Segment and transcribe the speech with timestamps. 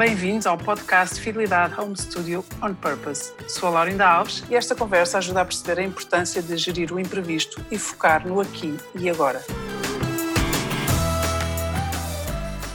[0.00, 3.34] Bem-vindos ao podcast Fidelidade Home Studio On Purpose.
[3.46, 6.98] Sou a Laurinda Alves e esta conversa ajuda a perceber a importância de gerir o
[6.98, 9.42] imprevisto e focar no aqui e agora.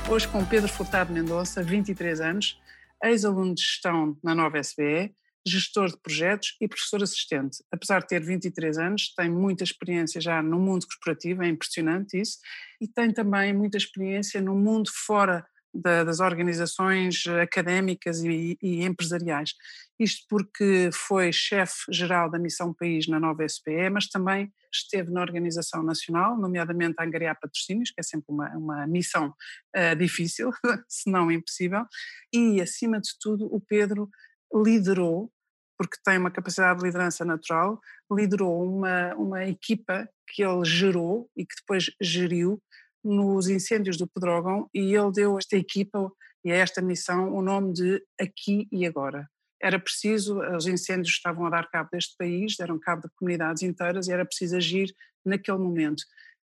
[0.07, 2.61] Hoje com Pedro Furtado Mendonça, 23 anos,
[3.04, 5.12] ex-aluno de gestão na nova SBE,
[5.48, 7.57] gestor de projetos e professor assistente.
[7.71, 12.38] Apesar de ter 23 anos, tem muita experiência já no mundo corporativo, é impressionante isso,
[12.80, 15.43] e tem também muita experiência no mundo fora
[15.75, 19.54] da, das organizações académicas e, e, empresariais.
[20.00, 25.21] Isto porque foi chefe geral da Missão País na nova SPE, mas também esteve na
[25.21, 29.34] Organização Nacional, nomeadamente a angariar patrocínios, que é sempre uma, uma missão
[29.75, 30.51] uh, difícil,
[30.88, 31.86] se não impossível,
[32.34, 34.09] e acima de tudo o Pedro
[34.53, 35.31] liderou
[35.78, 41.45] porque tem uma capacidade de liderança natural, liderou uma, uma equipa que ele gerou e
[41.45, 42.62] que depois geriu
[43.05, 46.11] nos incêndios do Pedrógão e ele deu a esta equipa
[46.44, 49.30] e a esta missão o nome de Aqui e Agora.
[49.62, 54.08] Era preciso, os incêndios estavam a dar cabo deste país, deram cabo de comunidades inteiras
[54.08, 56.03] e era preciso agir naquele momento.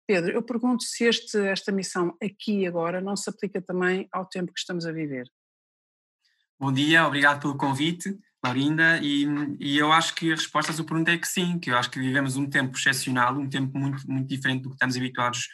[0.07, 4.25] Pedro, eu pergunto se este, esta missão aqui e agora não se aplica também ao
[4.25, 5.29] tempo que estamos a viver.
[6.59, 8.17] Bom dia, obrigado pelo convite.
[8.43, 9.25] Laurinda, e,
[9.59, 11.89] e, eu acho que a resposta à sua pergunta é que sim, que eu acho
[11.89, 15.49] que vivemos um tempo excepcional, um tempo muito, muito diferente do que estamos habituados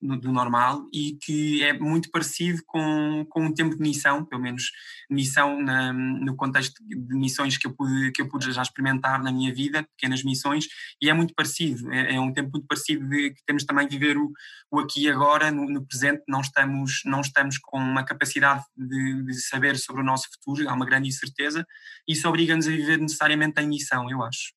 [0.00, 4.70] do normal e que é muito parecido com, com um tempo de missão, pelo menos
[5.10, 9.32] missão na, no contexto de missões que eu, pude, que eu pude já experimentar na
[9.32, 10.66] minha vida, pequenas missões,
[11.00, 14.18] e é muito parecido, é, é um tempo muito parecido de que temos também viver
[14.18, 14.30] o,
[14.70, 19.22] o aqui e agora, no, no, presente, não estamos, não estamos com uma capacidade de,
[19.22, 21.66] de saber sobre o nosso futuro, há uma grande incerteza,
[22.06, 24.52] e isso obriga-nos a viver necessariamente em missão, eu acho.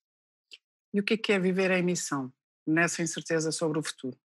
[0.93, 2.33] E o que é, que é viver em missão,
[2.67, 4.17] nessa incerteza sobre o futuro?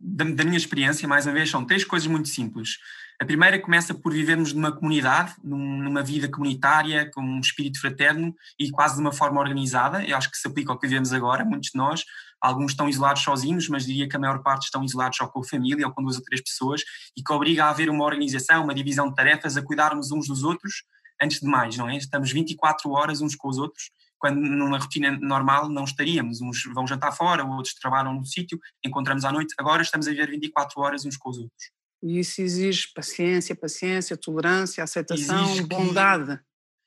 [0.00, 2.78] Da, da, minha experiência, mais uma vez, são três coisas muito simples.
[3.20, 8.34] A primeira começa por vivermos numa comunidade, num, numa vida comunitária, com um espírito fraterno
[8.58, 10.02] e quase de uma forma organizada.
[10.02, 12.02] Eu acho que se aplica ao que vivemos agora, muitos de nós.
[12.40, 15.44] Alguns estão isolados sozinhos, mas diria que a maior parte estão isolados só com a
[15.44, 16.80] família ou com duas ou três pessoas
[17.14, 20.42] e que obriga a haver uma organização, uma divisão de tarefas, a cuidarmos uns dos
[20.42, 20.84] outros
[21.22, 21.98] antes de mais, não é?
[21.98, 23.90] Estamos 24 horas uns com os outros
[24.20, 26.40] quando numa rotina normal não estaríamos.
[26.40, 29.54] Uns vão jantar fora, outros trabalham no sítio, encontramos à noite.
[29.58, 31.70] Agora estamos a viver 24 horas uns com os outros.
[32.02, 36.38] E isso exige paciência, paciência, tolerância, aceitação, exige bondade.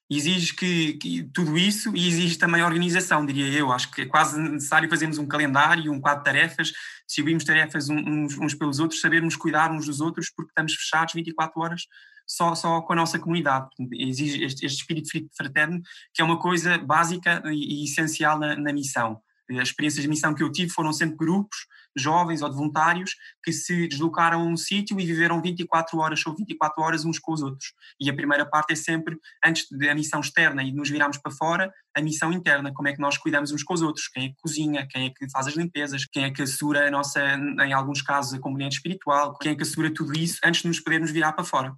[0.09, 3.71] Que, exige que, que, tudo isso e exige também organização, diria eu.
[3.71, 6.71] Acho que é quase necessário fazermos um calendário, um quadro de tarefas,
[7.05, 11.59] distribuirmos tarefas uns, uns pelos outros, sabermos cuidar uns dos outros, porque estamos fechados 24
[11.61, 11.83] horas
[12.25, 13.67] só, só com a nossa comunidade.
[13.93, 15.81] Exige este, este espírito fraterno,
[16.13, 19.21] que é uma coisa básica e, e essencial na, na, missão.
[19.51, 21.57] As experiências de missão que eu tive foram sempre grupos,
[21.95, 26.35] jovens ou de voluntários, que se deslocaram a um sítio e viveram 24 horas ou
[26.35, 27.73] 24 horas uns com os outros.
[27.99, 31.71] E a primeira parte é sempre, antes da missão externa e nos virarmos para fora,
[31.95, 34.35] a missão interna, como é que nós cuidamos uns com os outros, quem é que
[34.41, 38.01] cozinha, quem é que faz as limpezas, quem é que assegura a nossa, em alguns
[38.01, 41.33] casos, a componente espiritual, quem é que assegura tudo isso antes de nos podermos virar
[41.33, 41.75] para fora.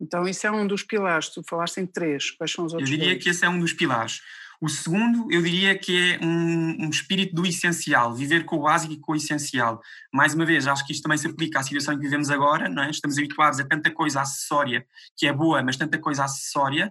[0.00, 1.28] Então, isso é um dos pilares.
[1.28, 2.30] Tu falaste em três.
[2.30, 2.90] Quais são os outros?
[2.90, 3.24] Eu diria dois?
[3.24, 4.20] que esse é um dos pilares.
[4.60, 8.94] O segundo, eu diria que é um, um, espírito do essencial, viver com o básico
[8.94, 9.82] e com o essencial.
[10.12, 12.82] Mais uma vez, acho que isto também se aplica à situação que vivemos agora, não
[12.82, 12.90] é?
[12.90, 16.90] Estamos habituados a tanta coisa acessória que é boa, mas tanta coisa acessória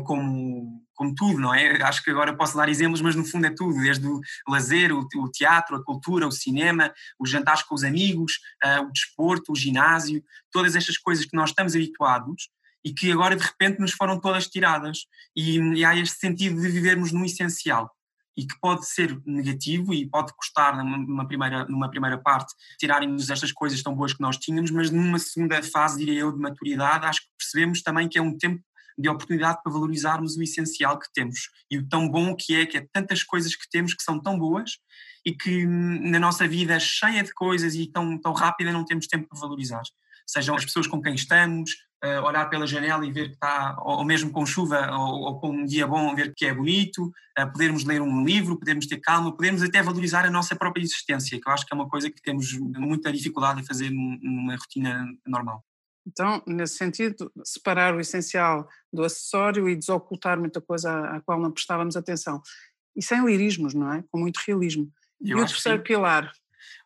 [0.00, 1.82] como, como tudo, não é?
[1.82, 5.06] Acho que agora posso dar exemplos, mas no fundo é tudo, desde o lazer, o,
[5.16, 8.34] o teatro, a cultura, o cinema, os jantares com os amigos,
[8.64, 12.50] uh, o desporto, o ginásio, todas estas coisas que nós estamos habituados
[12.84, 15.06] e que agora de repente nos foram todas tiradas.
[15.34, 17.90] E, e há este sentido de vivermos no essencial
[18.38, 23.50] e que pode ser negativo e pode custar numa primeira, numa primeira parte tirarem-nos estas
[23.50, 27.22] coisas tão boas que nós tínhamos, mas numa segunda fase, diria eu, de maturidade, acho
[27.22, 28.62] que percebemos também que é um tempo
[28.98, 32.76] de oportunidade para valorizarmos o essencial que temos e o tão bom que é, que
[32.76, 34.72] é tantas coisas que temos que são tão boas
[35.24, 39.06] e que hum, na nossa vida cheia de coisas e tão, tão rápida não temos
[39.06, 39.82] tempo para valorizar.
[40.26, 41.70] Sejam as pessoas com quem estamos,
[42.04, 45.40] uh, olhar pela janela e ver que está, ou, ou mesmo com chuva ou, ou,
[45.40, 48.98] com um dia bom, ver que é bonito, uh, podermos ler um livro, podermos ter
[48.98, 52.10] calma, podermos até valorizar a nossa própria existência, que eu acho que é uma coisa
[52.10, 55.64] que temos muita dificuldade em fazer numa rotina normal.
[56.08, 61.52] Então, nesse sentido, separar o essencial do acessório e desocultar muita coisa à, qual não
[61.52, 62.40] prestávamos atenção.
[62.96, 64.02] E sem lirismos, não é?
[64.10, 64.90] Com muito realismo.
[65.20, 66.32] Eu e o terceiro pilar?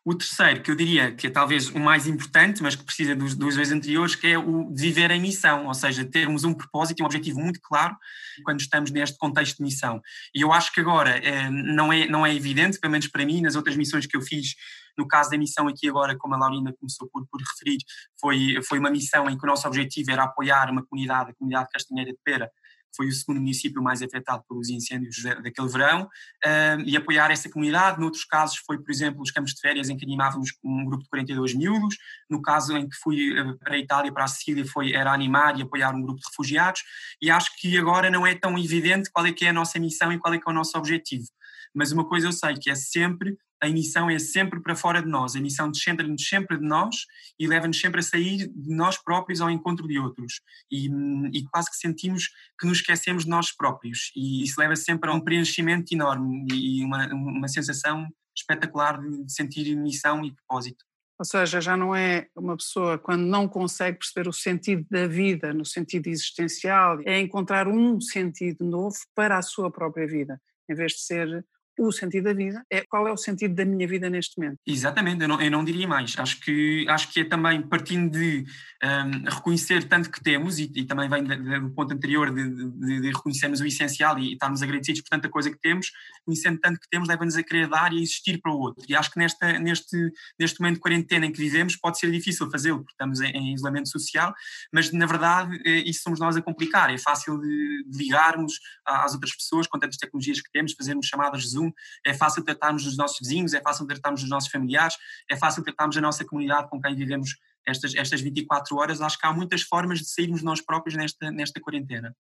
[0.05, 3.33] O terceiro, que eu diria que é talvez o mais importante, mas que precisa dos,
[3.33, 6.99] dos dois anteriores, que é o de viver em missão, ou seja, termos um propósito
[6.99, 7.95] e um objetivo muito claro
[8.43, 10.01] quando estamos neste contexto de missão.
[10.35, 13.41] E eu acho que agora é, não, é, não é evidente, pelo menos para mim,
[13.41, 14.55] nas outras missões que eu fiz,
[14.97, 17.79] no caso da missão aqui agora, como a Laurina começou por, por referir,
[18.19, 21.69] foi, foi uma missão em que o nosso objetivo era apoiar uma comunidade, a comunidade
[21.71, 22.49] Castanheira de Pera,
[22.95, 27.99] foi o segundo município mais afetado pelos incêndios daquele verão, uh, e apoiar essa comunidade.
[27.99, 31.09] Noutros casos foi, por exemplo, os campos de férias em que animávamos um grupo de
[31.09, 31.97] 42 miúdos.
[32.29, 35.57] No caso em que fui uh, para a Itália, para a Sicília, foi, era animar
[35.57, 36.83] e apoiar um grupo de refugiados.
[37.21, 40.11] E acho que agora não é tão evidente qual é que é a nossa missão
[40.11, 41.25] e qual é que é o nosso objetivo.
[41.73, 45.07] Mas uma coisa eu sei, que é sempre a emissão é sempre para fora de
[45.07, 47.05] nós, a emissão descentra-nos sempre de nós
[47.39, 50.41] e leva-nos sempre a sair de nós próprios ao encontro de outros.
[50.69, 50.89] E,
[51.31, 52.27] e, quase que sentimos
[52.59, 54.11] que nos esquecemos de nós próprios.
[54.17, 58.05] E isso leva sempre a um preenchimento enorme e uma, uma sensação
[58.35, 60.83] espetacular de sentir missão e propósito.
[61.17, 65.53] Ou seja, já não é uma pessoa quando não consegue perceber o sentido da vida,
[65.53, 70.91] no sentido existencial, é encontrar um sentido novo para a sua própria vida, em vez
[70.91, 71.45] de ser
[71.77, 74.59] o sentido da vida é qual é o sentido da minha vida neste momento.
[74.65, 76.15] Exatamente, eu não, eu não diria mais.
[76.17, 78.45] Acho que, acho que é também partindo de
[78.83, 83.07] um, reconhecer tanto que temos, e, e também vem do ponto anterior de, de, de,
[83.11, 85.91] reconhecermos o essencial e, estarmos agradecidos por tanta coisa que temos,
[86.25, 88.85] conhecendo tanto que temos, leva-nos a querer dar e existir para o outro.
[88.87, 92.49] E acho que nesta, neste, neste momento de quarentena em que vivemos pode ser difícil
[92.51, 94.33] fazê-lo, porque estamos em, em, isolamento social,
[94.71, 96.93] mas na verdade é, isso somos nós a complicar.
[96.93, 98.53] É fácil de, de ligarmos
[98.85, 101.71] às outras pessoas com tantas tecnologias que temos, fazermos chamadas de Zoom,
[102.05, 104.95] é fácil tratarmos dos nossos vizinhos, é fácil tratarmos dos nossos familiares,
[105.29, 109.01] é fácil tratarmos a nossa comunidade com quem vivemos estas, estas 24 horas.
[109.01, 112.15] Acho que há muitas formas de sairmos nós próprios nesta, nesta quarentena.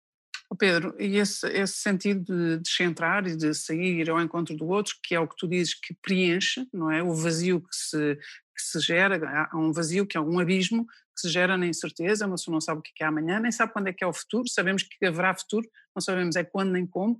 [0.58, 5.14] Pedro, e esse, esse sentido de descentrar e de sair ao encontro do outro, que
[5.14, 7.02] é o que tu dizes que preenche, não é?
[7.02, 8.18] O vazio que se,
[8.60, 12.26] que se gera, há um vazio que é um abismo que se gera na incerteza,
[12.26, 14.12] uma pessoa não sabe o que é amanhã, nem sabe quando é que é o
[14.12, 17.14] futuro, sabemos que haverá futuro, não sabemos é quando nem como.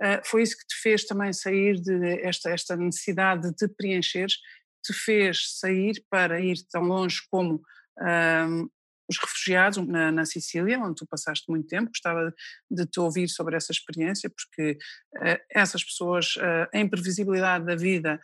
[0.00, 4.28] Uh, foi isso que te fez também sair de esta, esta necessidade de te preencher,
[4.84, 7.60] te fez sair para ir tão longe como
[9.08, 11.88] os refugiados na, na, Sicília, onde tu passaste muito tempo.
[11.88, 12.32] Gostava
[12.70, 14.78] de te ouvir sobre essa experiência, porque
[15.16, 18.20] uh, essas pessoas, uh, a imprevisibilidade da vida,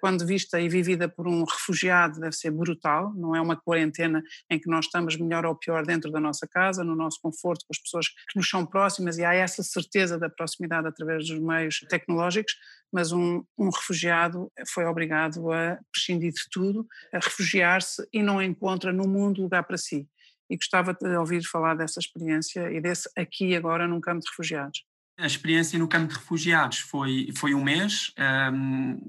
[0.00, 3.12] quando vista e vivida por um refugiado, deve ser brutal.
[3.14, 6.84] Não é uma quarentena em que nós estamos melhor ou pior dentro da nossa casa,
[6.84, 10.30] no nosso conforto, com as pessoas que nos são próximas, e há essa certeza da
[10.30, 12.54] proximidade através dos meios tecnológicos,
[12.92, 18.92] mas um, um refugiado foi obrigado a prescindir de tudo, a refugiar-se e não encontra
[18.92, 20.08] no mundo lugar para si.
[20.48, 24.30] E gostava de ouvir falar dessa experiência e desse aqui e agora num campo de
[24.30, 24.84] refugiados.
[25.18, 28.12] A experiência no campo de refugiados foi, foi um mês,
[28.52, 29.00] um,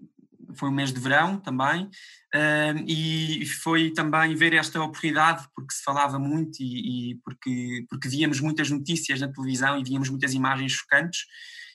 [0.57, 1.89] foi um mês de verão também,
[2.87, 8.39] e foi também ver esta oportunidade, porque se falava muito e, e porque, porque víamos
[8.39, 11.21] muitas notícias na televisão e víamos muitas imagens chocantes,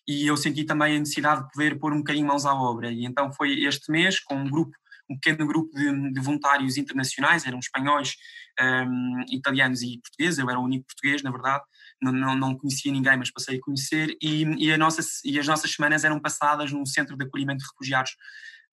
[0.07, 2.91] e eu senti também a necessidade de poder pôr um bocadinho mãos à obra.
[2.91, 4.77] E então foi este mês, com um grupo,
[5.09, 8.15] um pequeno grupo de, de voluntários internacionais, eram espanhóis,
[8.61, 11.63] um, italianos e portugueses, eu era o único português, na verdade,
[12.03, 15.47] não, não, não conhecia ninguém, mas passei a conhecer, e, e, a nossa, e as
[15.47, 18.17] nossas semanas eram passadas no centro de acolhimento de refugiados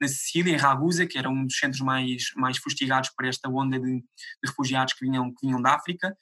[0.01, 3.79] na Sicília, em Ragusa, que era um dos centros mais, mais fustigados por esta onda
[3.79, 6.15] de, de refugiados que vinham, que vinham da África,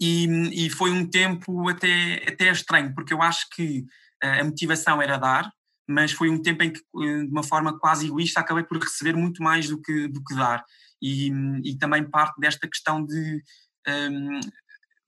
[0.00, 3.84] e, e, foi um tempo até, até estranho, porque eu acho que
[4.22, 5.48] eh, a motivação era dar,
[5.88, 9.14] mas foi um tempo em que, eh, de uma forma quase egoísta, acabei por receber
[9.14, 10.64] muito mais do que, do que dar.
[11.00, 11.30] E,
[11.64, 13.42] e também parte desta questão de,
[13.86, 14.40] um, ehm,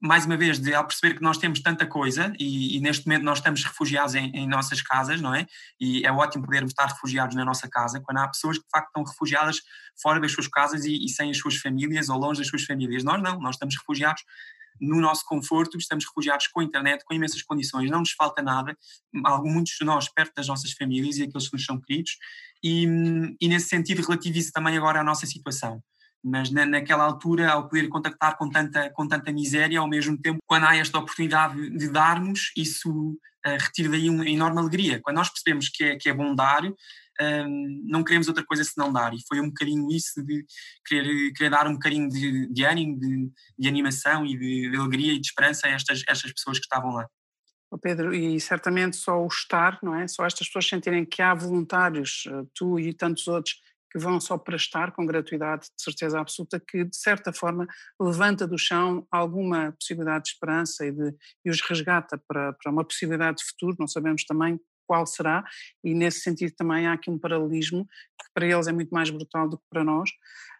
[0.00, 3.25] mais uma vez, de ao perceber que nós temos tanta coisa e, e neste momento
[3.25, 5.47] nós estamos refugiados em, em, nossas casas, não é?
[5.81, 8.88] E é ótimo podermos estar refugiados na nossa casa, quando há pessoas que de facto
[8.88, 9.61] estão refugiadas
[10.00, 13.03] fora das suas casas e, e sem as suas famílias ou longe das suas famílias.
[13.03, 14.23] Nós não, nós estamos refugiados
[14.81, 18.76] no nosso conforto, estamos refugiados com a internet, com imensas condições, não nos falta nada,
[19.43, 22.19] muitos de nós perto das nossas famílias e aqueles que nos são queridos,
[22.62, 22.87] e,
[23.41, 25.83] e nesse sentido relativizo também agora a nossa situação.
[26.25, 30.38] Mas na, naquela altura, ao poder contactar com tanta, com tanta miséria, ao mesmo tempo,
[30.46, 32.90] quando há esta oportunidade de darmos, isso
[33.46, 35.00] uh, retira daí uma enorme alegria.
[35.02, 36.62] Quando nós percebemos que é, que é bom dar,
[37.20, 39.14] um, não queremos outra coisa senão dar.
[39.14, 40.44] E foi um bocadinho isso de
[40.85, 45.12] querer, querer dar um bocadinho de, de ânimo, de, de animação e de, de, alegria
[45.12, 47.06] e de esperança a estas, estas pessoas que estavam lá.
[47.70, 50.06] Oh Pedro, e certamente só o estar, não é?
[50.06, 53.56] Só estas pessoas sentirem que há voluntários, eh, tu e tantos outros,
[53.97, 57.67] que vão só para estar com gratuidade, de certeza absoluta, que de certa forma
[57.99, 62.85] levanta do chão alguma possibilidade de esperança e, de, e os resgata para, para uma
[62.85, 63.75] possibilidade de futuro.
[63.81, 65.43] Não sabemos também qual será,
[65.83, 69.49] e nesse sentido também há aqui um paralelismo, que para eles é muito mais brutal
[69.49, 70.11] do que para nós.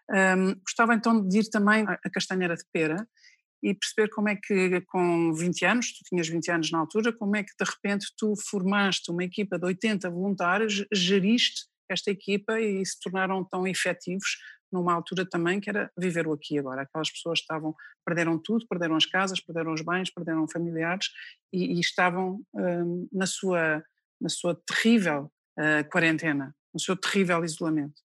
[0.09, 3.07] Um, gostava então de ir também à Castanheira de Pera
[3.61, 7.35] e perceber como é que com 20 anos, tu tinhas 20 anos na altura, como
[7.35, 12.85] é que de repente tu formaste uma equipa de 80 voluntários, geriste esta equipa e
[12.85, 14.37] se tornaram tão efetivos
[14.71, 16.81] numa altura também que era viver o aqui agora.
[16.81, 17.73] Aquelas pessoas estavam,
[18.05, 21.07] perderam tudo, perderam as casas, perderam os bens, perderam familiares
[21.51, 23.83] e, e estavam um, na, sua,
[24.19, 28.06] na sua terrível uh, quarentena, no seu terrível isolamento.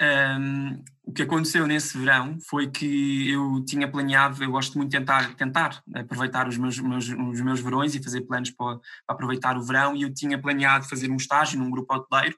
[0.00, 4.98] Um, o que aconteceu nesse verão foi que eu tinha planeado, eu gosto muito de
[4.98, 9.56] tentar, tentar aproveitar os meus, meus, os meus verões e fazer planos para, para, aproveitar
[9.56, 12.36] o verão e eu tinha planeado fazer um estágio num grupo hoteleiro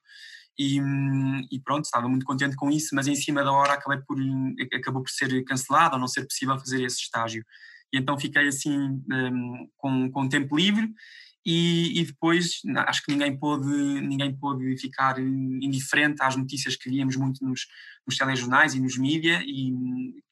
[0.58, 0.80] e,
[1.50, 4.16] e, pronto, estava muito contente com isso, mas em cima da hora acabei por,
[4.75, 7.44] acabou por ser cancelado ou não ser possível fazer esse estágio.
[7.92, 10.92] E então fiquei assim um, com, com tempo livre
[11.46, 13.68] e, e, depois acho que ninguém pôde,
[14.00, 17.66] ninguém pôde ficar indiferente às notícias que víamos muito nos,
[18.06, 19.70] nos telejornais e nos mídias e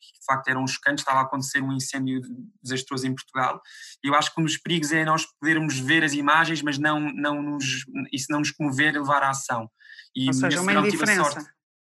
[0.01, 2.23] que de facto eram chocantes, estava a acontecer um incêndio
[2.63, 3.61] desastroso em Portugal.
[4.03, 7.43] Eu acho que um dos perigos é nós podermos ver as imagens, mas não, não
[7.43, 9.71] nos, isso não nos comover e levar à ação.
[10.17, 11.47] E Ou seja, uma indiferença.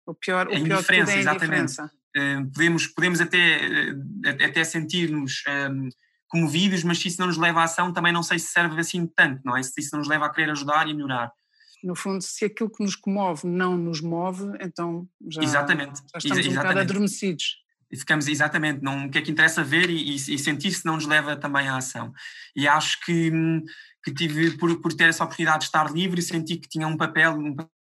[0.06, 1.92] O pior, o pior de tudo é a indiferença.
[2.18, 5.44] Uh, podemos, podemos até, uh, até sentir-nos...
[5.48, 5.90] Um,
[6.32, 9.06] comovidos, mas se isso não nos leva à ação, também não sei se serve assim
[9.06, 9.62] tanto, não é?
[9.62, 11.32] Se isso não nos leva a querer ajudar e melhorar.
[11.84, 16.00] No fundo, se aquilo que nos comove não nos move, então já, exatamente.
[16.00, 16.50] já estamos exatamente.
[16.50, 17.58] um bocado adormecidos.
[17.94, 20.96] Ficamos, exatamente, não, o que é que interessa ver e, e, e sentir se não
[20.96, 22.14] nos leva também à ação.
[22.56, 23.30] E acho que,
[24.02, 27.34] que tive, por, por ter essa oportunidade de estar livre, senti que tinha um papel,
[27.34, 27.54] um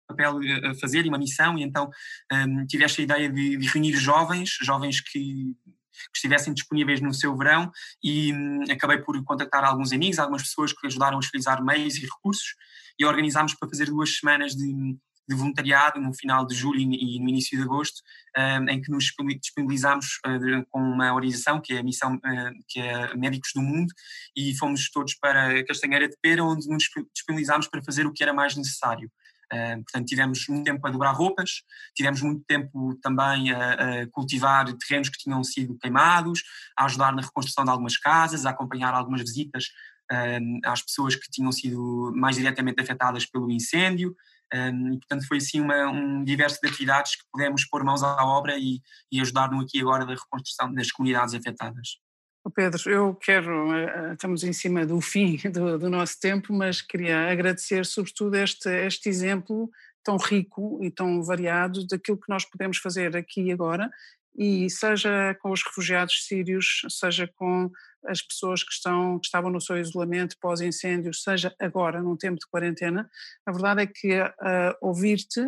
[0.08, 0.38] papel
[0.70, 1.90] a fazer e uma missão, e então
[2.32, 5.54] um, tive esta ideia de, de reunir jovens, jovens que
[5.92, 7.70] que estivessem disponíveis no seu verão
[8.02, 12.02] e hum, acabei por contactar alguns amigos, algumas pessoas que ajudaram a utilizar meios e
[12.02, 12.54] recursos
[12.98, 14.96] e organizámos para fazer duas semanas de,
[15.28, 18.02] de voluntariado no final de julho e no início de agosto,
[18.36, 22.80] hum, em que nos disponibilizámos uh, com uma organização que é a missão uh, que
[22.80, 23.92] é Médicos do Mundo
[24.36, 26.84] e fomos todos para Castanheira de Pera, onde nos
[27.14, 29.10] disponibilizámos para fazer o que era mais necessário.
[29.52, 31.62] Uh, portanto, tivemos muito tempo a dobrar roupas,
[31.94, 36.42] tivemos muito tempo também a, a, cultivar terrenos que tinham sido queimados,
[36.76, 39.66] a ajudar na reconstrução de algumas casas, a acompanhar algumas visitas
[40.10, 44.16] uh, às pessoas que tinham sido mais diretamente afetadas pelo incêndio.
[44.54, 48.24] Um, e, portanto, foi assim uma, um diverso de atividades que pudemos pôr mãos à
[48.24, 48.80] obra e,
[49.10, 51.98] e ajudar no aqui e agora da reconstrução das comunidades afetadas.
[52.50, 56.82] Pedro, eu quero, eh, eh, estamos em cima do fim do, do, nosso tempo, mas
[56.82, 59.70] queria agradecer sobretudo este, este exemplo
[60.02, 63.88] tão rico e tão variado daquilo que nós podemos fazer aqui e agora,
[64.36, 67.70] e seja com os refugiados sírios, seja com
[68.06, 72.48] as pessoas que, estão, que estavam no seu isolamento pós-incêndio, seja agora, num tempo de
[72.48, 73.08] quarentena,
[73.46, 75.40] a verdade é que uh, ouvir-te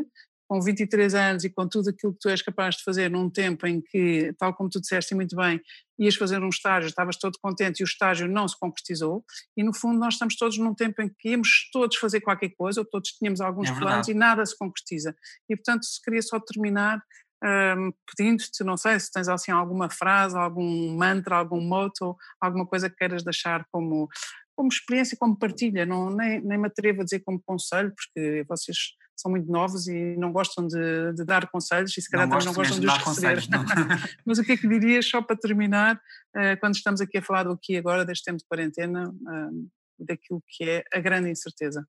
[0.46, 3.66] com 23 anos e com tudo aquilo que tu és capaz de fazer num tempo
[3.66, 5.60] em que, tal como tu disseste muito bem,
[5.98, 9.24] ias fazer um estágio, estavas todo contente e o estágio não se concretizou,
[9.56, 12.80] e no fundo nós estamos todos num tempo em que íamos todos fazer qualquer coisa,
[12.80, 15.14] ou todos tínhamos alguns é planos e nada se concretiza.
[15.48, 17.02] E portanto, se queria só terminar
[17.42, 22.88] um, pedindo-te, não sei, se tens assim alguma frase, algum mantra, algum motto, alguma coisa
[22.88, 24.08] que queiras deixar como
[24.56, 28.94] como experiência, como partilha, não, nem, nem me atrevo a dizer como conselho, porque vocês
[29.16, 32.54] são muito novos e não gostam de, de dar conselhos e se calhar também não
[32.54, 33.42] gostam de os receber.
[34.26, 37.44] Mas o que é que dirias, só para terminar, uh, quando estamos aqui a falar
[37.44, 41.86] do aqui agora, deste tempo de quarentena, uh, daquilo que é a grande incerteza?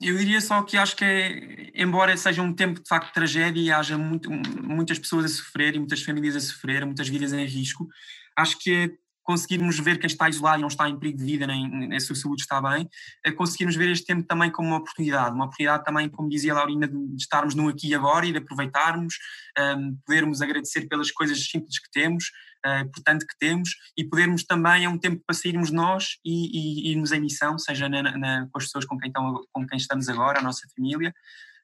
[0.00, 3.60] Eu diria só que acho que, é, embora seja um tempo de facto de tragédia
[3.60, 7.44] e haja muito, muitas pessoas a sofrer e muitas famílias a sofrer, muitas vidas em
[7.44, 7.88] risco,
[8.36, 8.90] acho que é
[9.28, 12.16] conseguirmos ver quem está isolado e não está em perigo de vida, nem, a sua
[12.16, 12.88] saúde está bem,
[13.22, 16.56] é conseguirmos ver este tempo também como uma oportunidade, uma oportunidade também, como dizia a
[16.56, 19.16] Laurina, de, estarmos no aqui e agora e de aproveitarmos,
[19.58, 22.24] um, podermos agradecer pelas coisas simples que temos,
[22.64, 23.68] uh, portanto que temos,
[23.98, 27.86] e podermos também, é um tempo para sairmos nós e, e, irmos em missão, seja
[27.86, 31.12] na, na, com as pessoas com quem, estão, com quem estamos agora, a nossa família,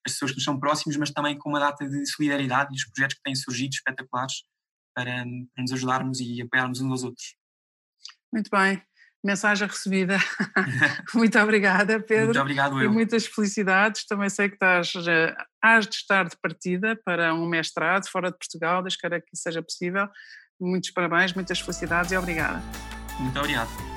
[0.07, 2.85] as pessoas que nos são próximos, mas também com uma data de solidariedade e os
[2.85, 4.43] projetos que têm surgido espetaculares
[4.95, 7.43] para, para nos ajudarmos e apoiarmos uns aos outros.
[8.35, 8.83] Muito bem.
[9.25, 10.19] Mensagem recebida.
[11.15, 12.27] Muito obrigada, Pedro.
[12.27, 12.91] Muito obrigado, eu.
[12.91, 14.05] E muitas felicidades.
[14.07, 14.93] Também sei que estás,
[15.63, 20.09] has de estar de partida para um mestrado fora de Portugal, queira que seja possível.
[20.61, 22.61] Muitos parabéns, muitas felicidades e obrigada.
[23.19, 23.94] Muito obrigado.